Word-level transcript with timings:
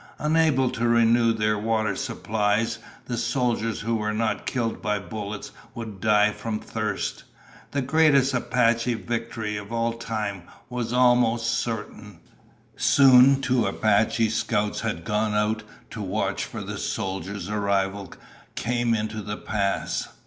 Unable 0.17 0.71
to 0.71 0.87
renew 0.87 1.31
their 1.31 1.59
water 1.59 1.95
supplies, 1.95 2.79
the 3.05 3.17
soldiers 3.17 3.81
who 3.81 3.97
were 3.97 4.15
not 4.15 4.47
killed 4.47 4.81
by 4.81 4.97
bullets 4.97 5.51
would 5.75 6.01
die 6.01 6.31
from 6.31 6.59
thirst. 6.59 7.23
The 7.69 7.83
greatest 7.83 8.33
Apache 8.33 8.95
victory 8.95 9.57
of 9.57 9.71
all 9.71 9.93
time 9.93 10.41
was 10.71 10.91
almost 10.91 11.51
certain. 11.53 12.19
Soon 12.75 13.41
two 13.43 13.67
Apache 13.67 14.31
scouts 14.31 14.79
who 14.79 14.87
had 14.87 15.05
gone 15.05 15.35
out 15.35 15.61
to 15.91 16.01
watch 16.01 16.45
for 16.45 16.63
the 16.63 16.79
soldiers' 16.79 17.47
arrival 17.47 18.11
came 18.55 18.95
into 18.95 19.21
the 19.21 19.37
pass. 19.37 20.07